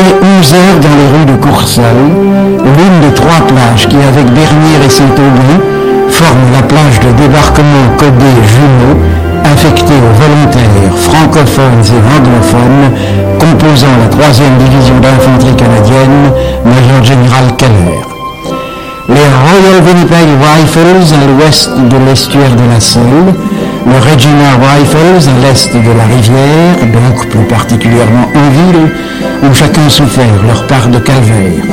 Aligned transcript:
est 0.00 0.16
11 0.40 0.54
heures 0.54 0.80
dans 0.80 0.96
les 0.96 1.08
rues 1.12 1.26
de 1.26 1.36
Courseul, 1.44 2.00
l'une 2.64 3.00
des 3.00 3.14
trois 3.14 3.44
plages 3.46 3.86
qui, 3.88 3.96
avec 3.96 4.26
Bernier 4.32 4.80
et 4.84 4.88
Saint-Aubin, 4.88 5.52
forment 6.08 6.52
la 6.52 6.62
plage 6.62 7.00
de 7.00 7.10
débarquement 7.20 7.86
codée 7.98 8.40
Jumeau, 8.48 8.96
affectée 9.44 10.00
aux 10.00 10.16
volontaires 10.16 10.96
francophones 10.96 11.84
et 11.84 12.00
anglophones 12.16 12.86
composant 13.38 13.94
la 14.00 14.08
3e 14.08 14.56
division 14.58 14.96
d'infanterie 15.00 15.56
canadienne, 15.56 16.32
Major 16.64 17.02
Général 17.04 17.56
Keller. 17.56 18.00
Les 19.08 19.28
Royal 19.42 19.82
Winnipeg 19.86 20.28
Rifles 20.40 21.14
à 21.14 21.26
l'ouest 21.26 21.70
de 21.76 21.96
l'estuaire 22.06 22.54
de 22.54 22.72
la 22.72 22.80
Selle, 22.80 23.34
le 23.86 23.98
Regina 23.98 24.56
Rifles 24.60 25.28
à 25.28 25.46
l'est 25.46 25.72
de 25.72 25.92
la 25.96 26.04
rivière, 26.04 26.76
donc 26.92 27.28
plus 27.28 27.44
particulièrement 27.44 28.28
en 28.34 28.50
ville, 28.50 28.90
où 29.42 29.54
chacun 29.54 29.88
souffert 29.88 30.42
leur 30.46 30.66
part 30.66 30.88
de 30.88 30.98
calvaire. 30.98 31.64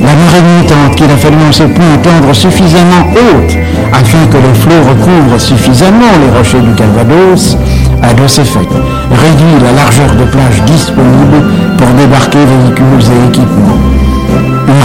La 0.00 0.14
marée 0.14 0.42
montante 0.42 0.96
qu'il 0.96 1.10
a 1.10 1.16
fallu 1.16 1.36
en 1.48 1.52
ce 1.52 1.64
point 1.64 1.96
tendre 2.02 2.32
suffisamment 2.34 3.04
haute 3.12 3.56
afin 3.92 4.26
que 4.30 4.36
les 4.36 4.54
flots 4.54 4.88
recouvrent 4.88 5.40
suffisamment 5.40 6.12
les 6.22 6.38
rochers 6.38 6.60
du 6.60 6.74
Calvados 6.74 7.56
a 8.02 8.14
de 8.14 8.26
ce 8.26 8.42
fait 8.42 8.58
réduit 8.60 9.60
la 9.62 9.72
largeur 9.72 10.14
de 10.14 10.24
plage 10.24 10.62
disponible 10.66 11.44
pour 11.76 11.88
débarquer 11.88 12.38
véhicules 12.38 13.12
et 13.12 13.28
équipements. 13.28 13.89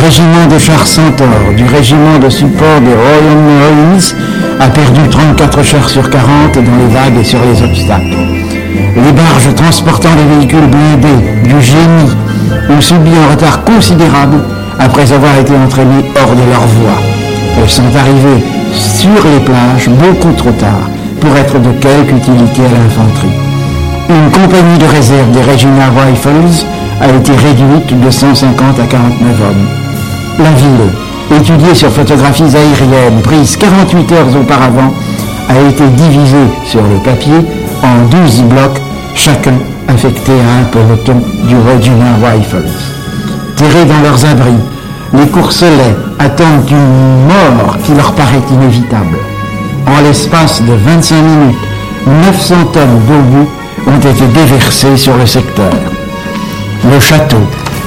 Un 0.05 0.07
régiment 0.07 0.45
de 0.53 0.59
chars 0.59 0.85
Centaure 0.85 1.55
du 1.57 1.65
régiment 1.65 2.19
de 2.19 2.29
support 2.29 2.79
des 2.79 2.93
Royal 2.93 3.37
Marines 3.41 4.13
a 4.59 4.67
perdu 4.67 5.09
34 5.09 5.63
chars 5.63 5.89
sur 5.89 6.07
40 6.11 6.53
dans 6.53 6.61
les 6.61 6.93
vagues 6.93 7.17
et 7.19 7.23
sur 7.23 7.39
les 7.43 7.63
obstacles. 7.63 8.15
Les 8.95 9.11
barges 9.11 9.55
transportant 9.55 10.09
les 10.15 10.35
véhicules 10.35 10.67
blindés 10.67 11.41
du 11.43 11.59
génie 11.59 12.13
ont 12.69 12.81
subi 12.81 13.09
un 13.17 13.31
retard 13.31 13.63
considérable 13.63 14.43
après 14.77 15.11
avoir 15.11 15.39
été 15.39 15.53
entraînées 15.55 16.05
hors 16.21 16.35
de 16.35 16.51
leur 16.51 16.67
voie. 16.67 17.01
Elles 17.59 17.69
sont 17.69 17.95
arrivées 17.97 18.45
sur 18.73 19.25
les 19.25 19.39
plages 19.39 19.89
beaucoup 19.89 20.33
trop 20.33 20.51
tard 20.51 20.87
pour 21.19 21.35
être 21.35 21.57
de 21.57 21.71
quelque 21.79 22.15
utilité 22.15 22.61
à 22.61 22.77
l'infanterie. 22.77 23.39
Une 24.09 24.29
compagnie 24.29 24.77
de 24.77 24.85
réserve 24.85 25.31
des 25.31 25.41
Regina 25.41 25.89
Rifles 26.05 26.67
a 27.01 27.07
été 27.07 27.31
réduite 27.31 27.99
de 27.99 28.11
150 28.11 28.79
à 28.79 28.85
49 28.85 29.41
hommes. 29.41 29.84
La 30.37 30.51
ville, 30.51 31.39
étudiée 31.39 31.73
sur 31.73 31.89
photographies 31.89 32.43
aériennes 32.43 33.21
prises 33.23 33.55
48 33.55 34.11
heures 34.11 34.35
auparavant, 34.41 34.93
a 35.47 35.69
été 35.69 35.87
divisée 35.87 36.49
sur 36.65 36.81
le 36.81 36.97
papier 36.97 37.39
en 37.81 38.05
12 38.09 38.43
blocs, 38.43 38.81
chacun 39.13 39.53
affecté 39.87 40.33
à 40.33 40.59
un 40.59 40.63
peloton 40.65 41.21
du 41.45 41.55
Regina 41.55 42.15
Rifles. 42.21 42.69
Terrés 43.55 43.85
dans 43.85 44.01
leurs 44.01 44.25
abris, 44.25 44.59
les 45.13 45.27
courselets 45.27 45.95
attendent 46.19 46.69
une 46.69 47.27
mort 47.27 47.77
qui 47.85 47.93
leur 47.93 48.11
paraît 48.11 48.43
inévitable. 48.51 49.17
En 49.87 50.01
l'espace 50.05 50.61
de 50.61 50.73
25 50.73 51.15
minutes, 51.15 51.57
900 52.07 52.55
tonnes 52.73 52.99
d'obus 53.07 53.49
ont 53.87 53.99
été 53.99 54.25
déversées 54.33 54.97
sur 54.97 55.15
le 55.15 55.25
secteur. 55.25 55.71
Le 56.91 56.99
château, 56.99 57.37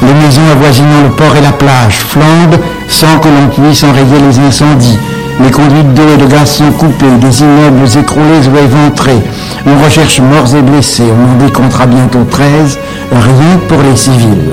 les 0.02 0.14
maisons 0.14 0.42
avoisinant 0.52 1.02
le 1.04 1.10
port 1.10 1.34
et 1.36 1.40
la 1.40 1.52
plage 1.52 1.98
flambent 1.98 2.60
sans 2.88 3.18
que 3.18 3.28
l'on 3.28 3.48
puisse 3.48 3.82
enrayer 3.84 4.20
les 4.28 4.38
incendies. 4.38 4.98
Les 5.42 5.50
conduites 5.50 5.94
d'eau 5.94 6.02
et 6.14 6.16
de 6.16 6.26
gaz 6.26 6.50
sont 6.50 6.72
coupées, 6.72 7.16
des 7.20 7.42
immeubles 7.42 7.86
écroulés 7.98 8.48
ou 8.52 8.56
éventrés. 8.56 9.22
On 9.66 9.84
recherche 9.84 10.20
morts 10.20 10.54
et 10.54 10.62
blessés, 10.62 11.04
on 11.04 11.32
en 11.32 11.44
décomptera 11.44 11.86
bientôt 11.86 12.24
13, 12.28 12.78
rien 13.12 13.58
pour 13.68 13.80
les 13.82 13.96
civils. 13.96 14.52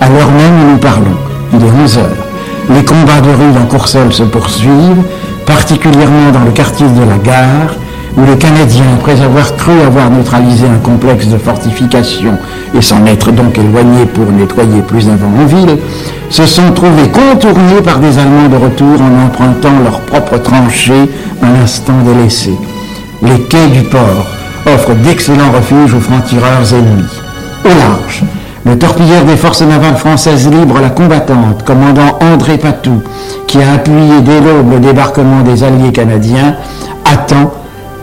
À 0.00 0.08
l'heure 0.08 0.30
même 0.30 0.62
où 0.62 0.72
nous 0.72 0.78
parlons, 0.78 1.16
il 1.52 1.64
est 1.64 1.82
11 1.82 1.98
heures. 1.98 2.26
Les 2.74 2.84
combats 2.84 3.20
de 3.22 3.30
rue 3.30 3.52
dans 3.52 3.66
Courcelles 3.66 4.12
se 4.12 4.22
poursuivent, 4.22 5.02
particulièrement 5.46 6.30
dans 6.32 6.44
le 6.44 6.50
quartier 6.50 6.86
de 6.86 7.00
la 7.00 7.18
gare, 7.18 7.74
où 8.16 8.24
les 8.24 8.38
Canadiens, 8.38 8.84
après 8.94 9.20
avoir 9.20 9.56
cru 9.56 9.72
avoir 9.80 10.10
neutralisé 10.10 10.66
un 10.66 10.78
complexe 10.78 11.26
de 11.26 11.38
fortification 11.38 12.38
et 12.76 12.80
s'en 12.80 13.04
être 13.06 13.32
donc 13.32 13.58
éloignés 13.58 14.06
pour 14.06 14.30
nettoyer 14.30 14.82
plus 14.82 15.08
avant 15.08 15.32
en 15.42 15.46
ville, 15.46 15.78
se 16.30 16.46
sont 16.46 16.72
trouvés 16.72 17.08
contournés 17.08 17.82
par 17.84 17.98
des 17.98 18.18
Allemands 18.18 18.48
de 18.48 18.56
retour 18.56 19.00
en 19.00 19.26
empruntant 19.26 19.80
leurs 19.82 20.00
propres 20.00 20.38
tranchées 20.38 21.10
un 21.42 21.62
instant 21.62 22.00
délaissé. 22.04 22.54
Les 23.22 23.40
quais 23.40 23.68
du 23.68 23.82
port 23.82 24.26
offrent 24.66 24.94
d'excellents 24.94 25.52
refuges 25.54 25.94
aux 25.94 26.00
francs-tireurs 26.00 26.72
ennemis. 26.72 27.04
Au 27.64 27.68
large, 27.68 28.24
le 28.64 28.78
torpilleur 28.78 29.24
des 29.24 29.36
forces 29.36 29.62
navales 29.62 29.96
françaises 29.96 30.48
libres, 30.48 30.80
la 30.80 30.90
combattante, 30.90 31.64
commandant 31.64 32.18
André 32.20 32.58
Patou, 32.58 33.02
qui 33.46 33.58
a 33.58 33.74
appuyé 33.74 34.20
dès 34.22 34.40
l'aube 34.40 34.72
le 34.72 34.80
débarquement 34.80 35.42
des 35.42 35.64
Alliés 35.64 35.92
canadiens, 35.92 36.56
attend, 37.04 37.52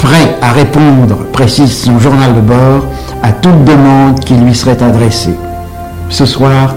prêt 0.02 0.36
à 0.42 0.52
répondre, 0.52 1.26
précise 1.32 1.84
son 1.84 2.00
journal 2.00 2.34
de 2.34 2.42
bord, 2.42 2.86
à 3.24 3.32
toute 3.32 3.64
demande 3.64 4.20
qui 4.20 4.34
lui 4.34 4.54
serait 4.56 4.82
adressée. 4.82 5.36
Ce 6.10 6.26
soir, 6.26 6.76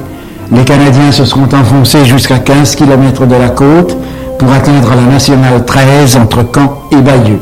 les 0.53 0.65
Canadiens 0.65 1.11
se 1.11 1.25
seront 1.25 1.49
enfoncés 1.53 2.05
jusqu'à 2.05 2.39
15 2.39 2.77
km 2.77 3.27
de 3.27 3.35
la 3.35 3.49
côte 3.49 3.97
pour 4.39 4.53
atteindre 4.53 4.91
la 4.95 5.13
nationale 5.13 5.65
13 5.65 6.17
entre 6.17 6.45
Caen 6.55 6.83
et 6.93 7.01
Bayeux. 7.01 7.41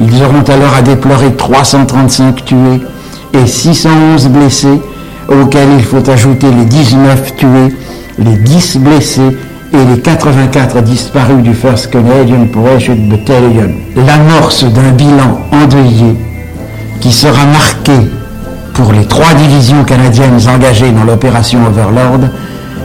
Ils 0.00 0.22
auront 0.22 0.42
alors 0.48 0.74
à 0.76 0.82
déplorer 0.82 1.32
335 1.32 2.44
tués 2.44 2.80
et 3.32 3.46
611 3.46 4.28
blessés, 4.28 4.82
auxquels 5.28 5.68
il 5.78 5.84
faut 5.84 6.08
ajouter 6.10 6.48
les 6.50 6.64
19 6.64 7.36
tués, 7.36 7.74
les 8.18 8.36
10 8.36 8.78
blessés 8.78 9.36
et 9.74 9.84
les 9.84 10.00
84 10.00 10.80
disparus 10.82 11.42
du 11.42 11.50
1st 11.50 11.90
Canadian 11.90 12.46
Parachute 12.46 13.08
Battalion. 13.08 13.72
L'amorce 13.96 14.64
d'un 14.64 14.92
bilan 14.92 15.40
endeuillé 15.50 16.14
qui 17.00 17.10
sera 17.10 17.44
marqué 17.46 17.92
pour 18.74 18.92
les 18.92 19.06
trois 19.06 19.34
divisions 19.34 19.82
canadiennes 19.84 20.38
engagées 20.48 20.92
dans 20.92 21.02
l'opération 21.04 21.66
Overlord 21.66 22.20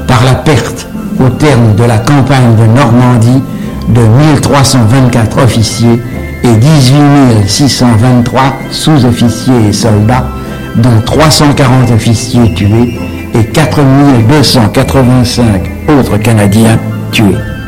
par 0.07 0.23
la 0.25 0.33
perte 0.33 0.87
au 1.19 1.29
terme 1.29 1.75
de 1.75 1.83
la 1.83 1.99
campagne 1.99 2.55
de 2.55 2.65
Normandie 2.65 3.43
de 3.89 4.01
1324 4.01 5.43
officiers 5.43 6.01
et 6.43 6.55
18 6.55 7.47
623 7.47 8.41
sous-officiers 8.71 9.67
et 9.69 9.73
soldats, 9.73 10.27
dont 10.75 11.01
340 11.05 11.91
officiers 11.91 12.51
tués 12.55 12.97
et 13.35 13.45
4285 13.45 15.78
autres 15.89 16.19
Canadiens 16.19 16.77
tués. 17.11 17.58